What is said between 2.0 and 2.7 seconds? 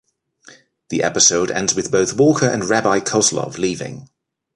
Walker and